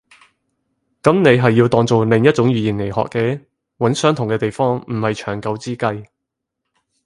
[1.03, 3.39] 噉你係要當做另一種語言來學嘅。
[3.77, 6.07] 揾相同嘅地方唔係長久之計